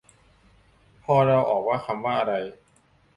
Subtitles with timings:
[1.03, 2.33] พอเดาออกว่าคำว่าอะไร